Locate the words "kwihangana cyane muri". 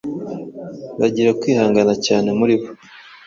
1.39-2.55